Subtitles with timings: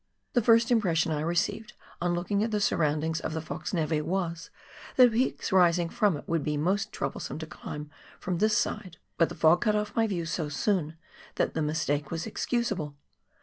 [0.33, 4.49] The first impression I received on looking at the surroundings of the Fox neve was,
[4.95, 9.29] that peaks rising from it would be most troublesome to climb from this side; but
[9.29, 10.97] the fog cut off my view so soon
[11.35, 12.95] that the mistake was excusable.